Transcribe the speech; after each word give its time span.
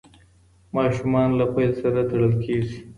ماشومان 0.75 1.29
له 1.39 1.45
پیل 1.53 1.71
سره 1.81 2.01
تړل 2.09 2.33
کېږي. 2.43 2.77